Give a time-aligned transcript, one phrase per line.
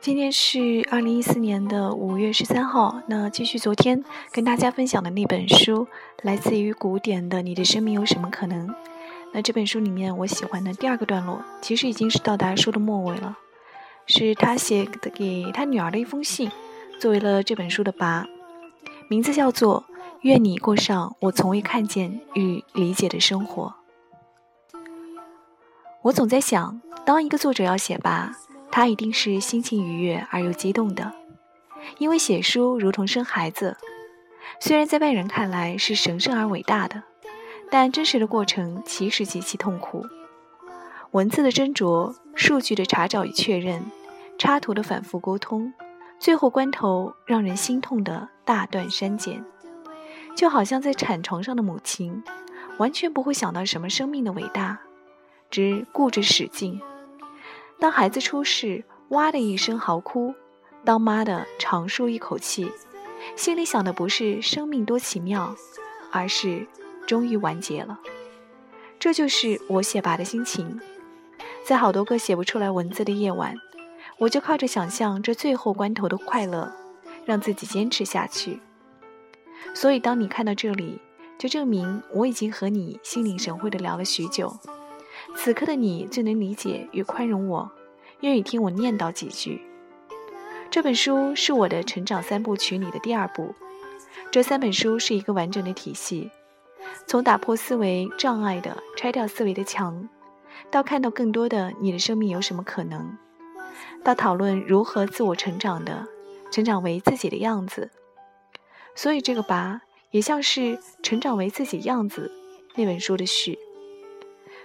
[0.00, 3.02] 今天是二零一四年的五月十三号。
[3.06, 5.86] 那继续昨天跟大家分享的那本书，
[6.22, 8.66] 来自于古典的《你的生命有什么可能》。
[9.34, 13.36] 那这本书里面，我喜欢的第二个段落，其实已经是到达书的末尾了，
[14.06, 16.50] 是他写的给他女儿的一封信，
[16.98, 18.24] 作为了这本书的跋，
[19.08, 19.84] 名字叫做
[20.22, 23.74] 《愿你过上我从未看见与理解的生活》。
[26.00, 28.30] 我总在想，当一个作者要写跋。
[28.70, 31.12] 他一定是心情愉悦而又激动的，
[31.98, 33.76] 因为写书如同生孩子，
[34.60, 37.02] 虽然在外人看来是神圣而伟大的，
[37.70, 40.06] 但真实的过程其实极其痛苦。
[41.10, 43.84] 文字的斟酌，数据的查找与确认，
[44.38, 45.72] 插图的反复沟通，
[46.20, 49.44] 最后关头让人心痛的大段删减，
[50.36, 52.22] 就好像在产床上的母亲，
[52.78, 54.78] 完全不会想到什么生命的伟大，
[55.50, 56.80] 只顾着使劲。
[57.80, 60.34] 当孩子出世，哇的一声嚎哭；
[60.84, 62.70] 当妈的长舒一口气，
[63.36, 65.56] 心里想的不是生命多奇妙，
[66.12, 66.66] 而是
[67.06, 67.98] 终于完结了。
[68.98, 70.78] 这就是我写吧的心情。
[71.64, 73.54] 在好多个写不出来文字的夜晚，
[74.18, 76.70] 我就靠着想象这最后关头的快乐，
[77.24, 78.60] 让自己坚持下去。
[79.74, 81.00] 所以，当你看到这里，
[81.38, 84.54] 就证明我已经和你心领神会的聊了许久。
[85.36, 87.70] 此刻的你最能理解与宽容我，
[88.20, 89.62] 愿意听我念叨几句。
[90.70, 93.54] 这本书是我的成长三部曲里的第二部，
[94.30, 96.30] 这三本书是一个完整的体系，
[97.06, 100.08] 从打破思维障碍的拆掉思维的墙，
[100.70, 103.16] 到看到更多的你的生命有什么可能，
[104.04, 106.06] 到讨论如何自我成长的
[106.52, 107.90] 成长为自己的样子。
[108.94, 109.80] 所以这个拔
[110.10, 112.30] 也像是成长为自己样子
[112.74, 113.58] 那本书的序。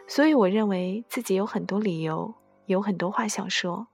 [0.08, 2.36] 所以我认为自己有很多理由，
[2.66, 3.88] 有很多话想说。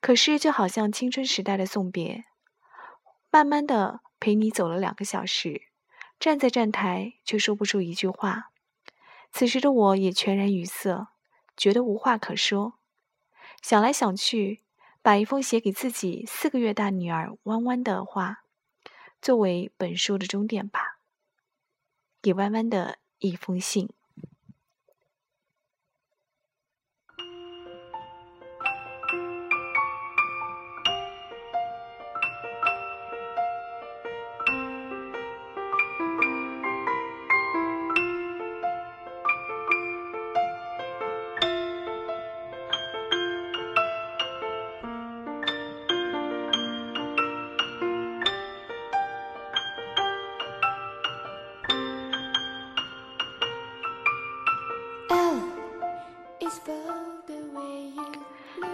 [0.00, 2.26] 可是就好像青春时代的送别，
[3.30, 5.62] 慢慢的陪你走了两个小时，
[6.20, 8.50] 站在站台却说不出一句话。
[9.32, 11.08] 此时的我也全然语塞，
[11.56, 12.74] 觉得无话可说。
[13.60, 14.62] 想来想去，
[15.02, 18.44] 把一封写给自己四个月大女儿弯弯的话，
[19.20, 20.98] 作为本书的终点吧。
[22.22, 23.90] 给弯弯的一封信。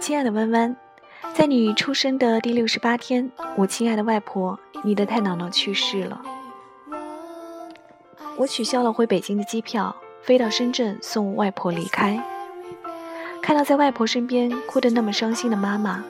[0.05, 0.75] 亲爱的弯弯，
[1.33, 6.21] 在你出生的第六十八天，我亲爱的外婆，你的太姥姥去世了。
[8.37, 12.23] 我取消了回北京的机票，飞到深圳送外婆离开。
[13.41, 16.03] 看到在外婆身边哭得那么伤心的妈妈，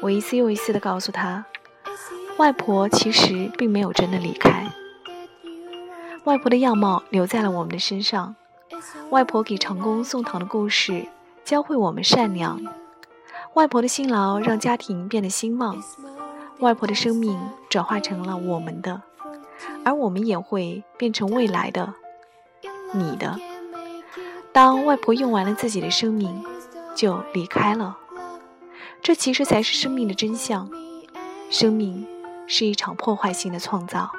[0.00, 1.44] 我一次又一次地告诉她，
[2.38, 4.66] 外婆其实并没有真的离开。
[6.24, 8.34] 外婆的样貌留在了我们的身上，
[9.10, 11.06] 外婆给长工送糖的故事
[11.44, 12.60] 教会我们善良。
[13.54, 15.82] 外婆的辛劳让家庭变得兴旺，
[16.60, 19.02] 外婆的生命转化成了我们的，
[19.84, 21.92] 而我们也会变成未来的
[22.92, 23.36] 你的。
[24.52, 26.42] 当外婆用完了自己的生命，
[26.94, 27.98] 就离开了。
[29.02, 30.70] 这其实才是生命的真相。
[31.50, 32.06] 生命
[32.46, 34.10] 是一场破坏性的创造。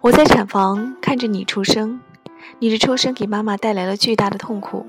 [0.00, 2.00] 我在产房看着你出生。
[2.58, 4.86] 你的出生给妈妈带来了巨大的痛苦，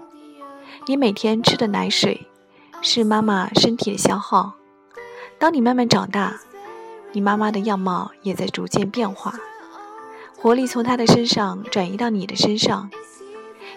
[0.88, 2.28] 你每天吃的奶水
[2.81, 4.54] 是妈妈身体的消耗。
[5.38, 6.40] 当你慢慢长大，
[7.12, 9.34] 你妈妈的样貌也在逐渐变化，
[10.38, 12.90] 活力从她的身上转移到你的身上。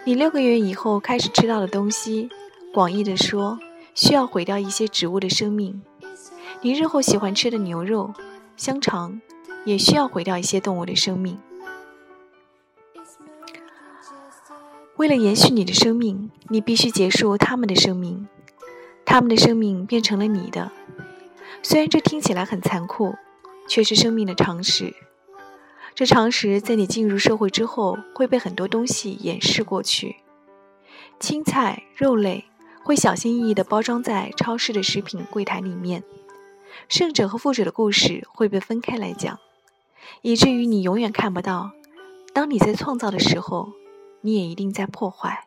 [0.05, 2.29] 你六个月以后开始吃到的东西，
[2.75, 3.59] 广义的说，
[3.95, 5.81] 需要毁掉一些植物的生命。
[6.61, 8.13] 你日后喜欢吃的牛肉、
[8.57, 9.21] 香肠，
[9.65, 11.39] 也需要毁掉一些动物的生命。
[15.02, 18.28] 为了延续你的生命，你必须结束他们的生命，
[19.04, 20.70] 他们的生命变成了你的。
[21.60, 23.16] 虽然这听起来很残酷，
[23.69, 24.94] 却是生命的常识。
[25.96, 30.19] 这常识在你进入社会之后会被很多东西掩饰过去。
[31.19, 32.44] 青菜、肉类
[32.84, 36.04] 会小心翼翼地包装在超市的食品柜台里面，
[36.88, 39.40] 胜者和负者的故事会被分开来讲。
[40.20, 41.72] 以至于你永远看不到。
[42.32, 43.72] 当你在创造的时候，
[44.23, 45.47] 你也一定在破坏。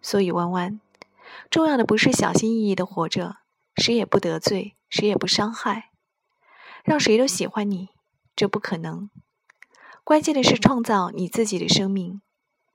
[0.00, 0.80] 所以，弯弯，
[1.50, 3.36] 重要的不是小心翼翼的活着，
[3.76, 5.90] 谁也不得罪，谁也不伤害，
[6.82, 7.90] 让谁都喜欢你，
[8.36, 9.10] 这不可能。
[10.02, 12.20] 关键的是创造你自己的生命，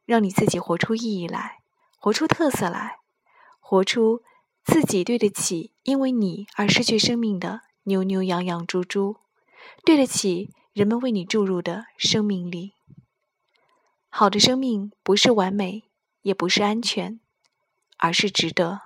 [0.05, 1.59] 让你自己活出意义来，
[1.97, 2.97] 活出特色来，
[3.59, 4.23] 活出
[4.63, 9.17] 自己对得起因为你而失去生命的牛牛羊羊猪猪，
[9.85, 12.73] 对得起人们为你注入的生命力。
[14.19, 15.85] 好的生命不是完美，
[16.23, 17.21] 也不是安全，
[17.97, 18.81] 而是值得。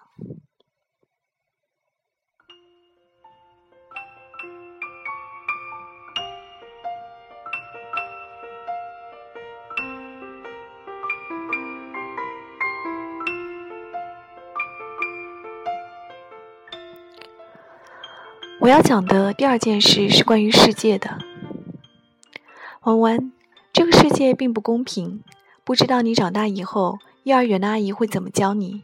[18.59, 21.17] 我要讲的第二件事是关于世界的，
[22.81, 23.33] 弯弯。
[23.73, 25.23] 这个世界并不公平，
[25.63, 28.83] 不知道你长大以后，幼儿园的阿姨会怎么教你。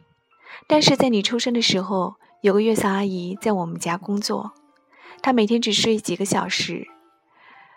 [0.66, 4.50] 但是在你出生的时候，有个月嫂阿姨在我们家工作，
[5.22, 6.88] 她每天只睡几个小时，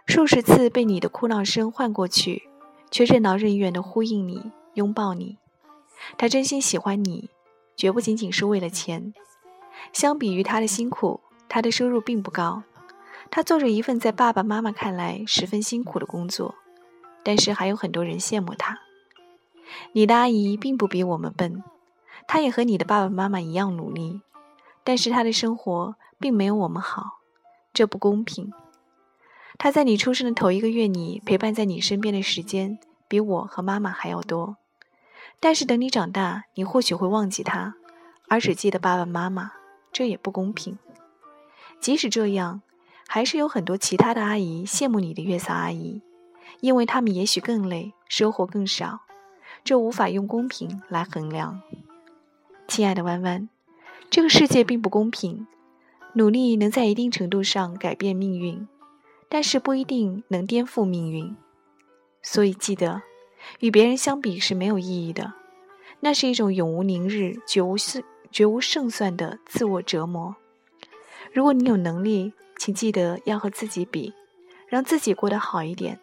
[0.07, 2.49] 数十次被你的哭闹声唤过去，
[2.89, 5.37] 却任劳任怨地呼应你、拥抱你。
[6.17, 7.29] 她真心喜欢你，
[7.77, 9.13] 绝不仅仅是为了钱。
[9.91, 12.63] 相比于她的辛苦，她的收入并不高，
[13.29, 16.55] 她做着一份在爸爸妈妈看来十分辛苦的工作。
[17.23, 18.79] 但是还有很多人羡慕他。
[19.93, 21.63] 你的阿姨并不比我们笨，
[22.27, 24.21] 她也和你的爸爸妈妈一样努力，
[24.83, 27.19] 但是她的生活并没有我们好，
[27.73, 28.51] 这不公平。
[29.57, 32.77] 她在你出生的头一个月里陪伴在你身边的时间
[33.07, 34.57] 比我和妈妈还要多，
[35.39, 37.75] 但是等你长大，你或许会忘记她，
[38.27, 39.53] 而只记得爸爸妈妈，
[39.91, 40.77] 这也不公平。
[41.79, 42.61] 即使这样，
[43.07, 46.01] 还是有很多其他的阿姨羡慕你的月嫂阿姨。
[46.63, 49.01] 因为他们也许更累，收获更少，
[49.65, 51.61] 这无法用公平来衡量。
[52.69, 53.49] 亲爱的弯弯，
[54.09, 55.45] 这个世界并不公平。
[56.13, 58.65] 努力能在一定程度上改变命运，
[59.27, 61.35] 但是不一定能颠覆命运。
[62.21, 63.01] 所以记得，
[63.59, 65.33] 与别人相比是没有意义的，
[65.99, 68.01] 那是一种永无宁日、绝无胜、
[68.31, 70.33] 绝无胜算的自我折磨。
[71.33, 74.13] 如果你有能力，请记得要和自己比，
[74.69, 75.99] 让自己过得好一点。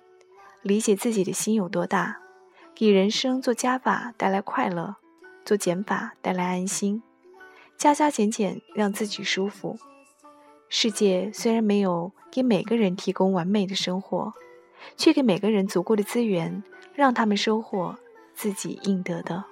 [0.62, 2.20] 理解自己的心有多大，
[2.74, 4.96] 给人生做加法带来快乐，
[5.44, 7.02] 做减法带来安心，
[7.76, 9.78] 加加减减让自己舒服。
[10.68, 14.34] 世界虽然没有给每个人提供完美的生活，
[14.96, 16.62] 却给每个人足够的资源，
[16.94, 17.96] 让他们收获
[18.34, 19.44] 自己应得的。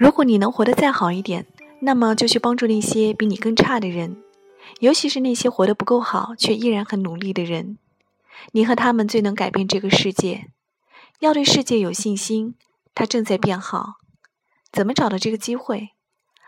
[0.00, 1.44] 如果你能活得再好一点，
[1.80, 4.16] 那么就去帮助那些比你更差的人，
[4.78, 7.76] 尤其是那些活得不够好却依然很努力的人。
[8.52, 10.46] 你和他们最能改变这个世界。
[11.18, 12.54] 要对世界有信心，
[12.94, 13.96] 它正在变好。
[14.72, 15.90] 怎么找到这个机会？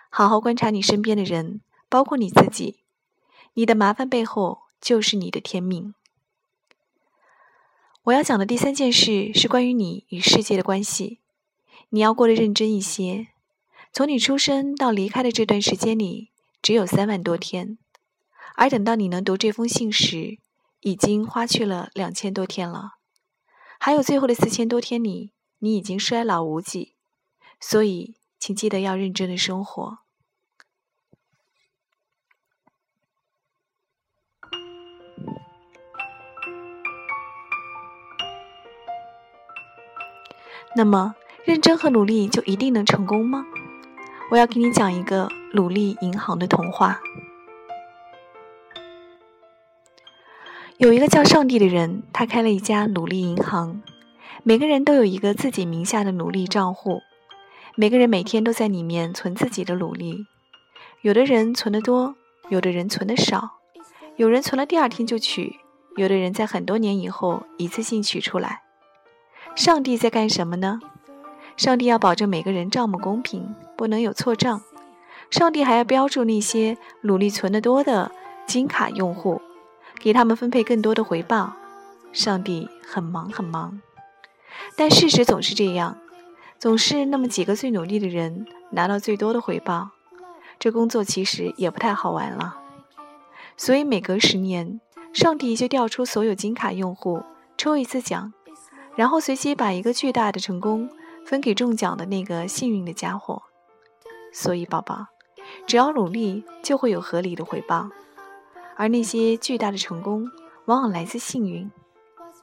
[0.08, 2.78] 好好观察你身边的人，包括你自己。
[3.52, 5.94] 你的麻烦背后就是你的天命。
[8.04, 11.18] 我要讲的第三件事是关于你与世界的关系。
[11.90, 13.26] 你要过得认真一些。
[13.94, 16.30] 从你出生到离开的这段时间里，
[16.62, 17.76] 只有三万多天，
[18.56, 20.38] 而等到你能读这封信时，
[20.80, 22.92] 已经花去了两千多天了。
[23.78, 26.94] 还有最后的四千多天里，你已经衰老无几。
[27.60, 29.98] 所以，请记得要认真的生活。
[40.74, 43.44] 那么，认真和努力就一定能成功吗？
[44.32, 47.02] 我要给你讲一个努力银行的童话。
[50.78, 53.82] 有一个叫上帝的人，他开了一家努力银行，
[54.42, 57.02] 每个人都有一个自己名下的努力账户，
[57.74, 60.24] 每个人每天都在里面存自己的努力。
[61.02, 62.14] 有的人存的多，
[62.48, 63.58] 有的人存的少，
[64.16, 65.56] 有人存了第二天就取，
[65.96, 68.62] 有的人在很多年以后一次性取出来。
[69.54, 70.80] 上帝在干什么呢？
[71.56, 74.62] 上帝要保证每个人账目公平，不能有错账。
[75.30, 78.10] 上帝还要标注那些努力存得多的
[78.46, 79.40] 金卡用户，
[79.98, 81.54] 给他们分配更多的回报。
[82.12, 83.80] 上帝很忙很忙，
[84.76, 85.96] 但事实总是这样，
[86.58, 89.92] 总是那么几个最努力的人拿到最多的回报。
[90.58, 92.58] 这工作其实也不太好玩了。
[93.56, 94.80] 所以每隔十年，
[95.14, 97.22] 上帝就调出所有金卡用户，
[97.56, 98.34] 抽一次奖，
[98.94, 100.90] 然后随机把一个巨大的成功
[101.32, 103.42] 分给中奖的那个幸运的家伙。
[104.34, 105.06] 所以，宝宝，
[105.66, 107.88] 只要努力，就会有合理的回报。
[108.76, 110.30] 而那些巨大的成功，
[110.66, 111.70] 往往来自幸运。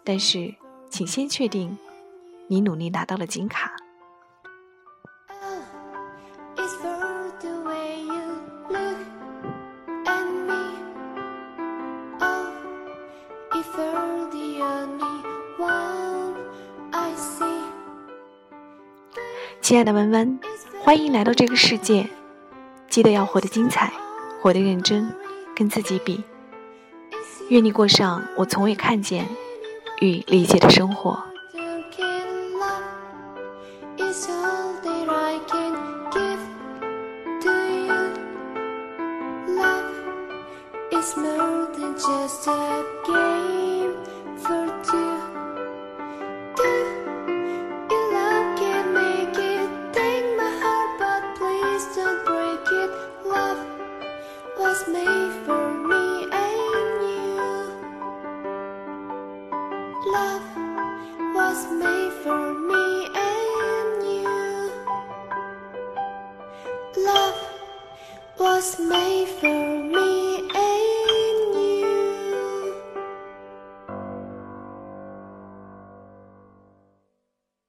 [0.03, 0.55] 但是，
[0.89, 1.77] 请先确定，
[2.48, 3.75] 你努力拿到了金卡。
[19.69, 20.39] 亲爱的文文，
[20.81, 22.09] 欢迎来到这个世界。
[22.89, 23.93] 记得要活得精彩，
[24.41, 25.13] 活得认真，
[25.55, 26.23] 跟自己比。
[27.49, 29.27] 愿你过上我从未看见
[30.01, 31.23] 与理解的生活。